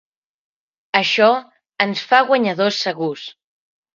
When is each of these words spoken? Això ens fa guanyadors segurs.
Això 0.99 1.27
ens 1.87 2.03
fa 2.13 2.23
guanyadors 2.31 2.83
segurs. 2.87 3.27